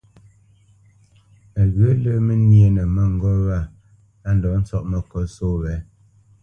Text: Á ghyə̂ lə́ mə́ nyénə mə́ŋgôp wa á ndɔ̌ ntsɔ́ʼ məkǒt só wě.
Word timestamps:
Á 1.59 1.63
ghyə̂ 1.73 1.91
lə́ 2.03 2.17
mə́ 2.25 2.37
nyénə 2.49 2.83
mə́ŋgôp 2.95 3.39
wa 3.47 3.59
á 4.27 4.29
ndɔ̌ 4.35 4.51
ntsɔ́ʼ 4.61 4.87
məkǒt 4.91 5.27
só 5.35 5.47
wě. 5.61 5.73